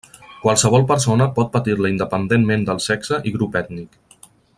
Qualsevol 0.43 0.85
persona 0.91 1.27
pot 1.35 1.51
patir-la 1.57 1.91
independentment 1.93 2.65
del 2.71 2.81
sexe 2.87 3.21
i 3.29 3.35
grup 3.37 3.59
ètnic. 3.63 4.01